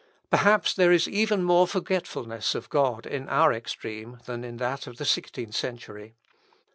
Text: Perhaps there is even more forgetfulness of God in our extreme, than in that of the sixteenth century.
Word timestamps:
Perhaps 0.31 0.73
there 0.73 0.91
is 0.91 1.07
even 1.07 1.43
more 1.43 1.67
forgetfulness 1.67 2.55
of 2.55 2.71
God 2.71 3.05
in 3.05 3.29
our 3.29 3.53
extreme, 3.53 4.17
than 4.25 4.43
in 4.43 4.57
that 4.57 4.87
of 4.87 4.97
the 4.97 5.05
sixteenth 5.05 5.53
century. 5.53 6.15